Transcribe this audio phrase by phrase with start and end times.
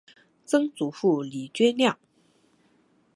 [0.45, 1.99] 曾祖父李均亮。